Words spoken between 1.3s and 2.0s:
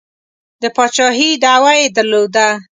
دعوه یې